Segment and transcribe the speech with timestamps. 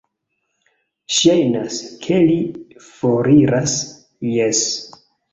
[1.17, 2.37] Ŝajnas, ke li
[2.85, 3.75] foriras...
[4.37, 4.63] jes.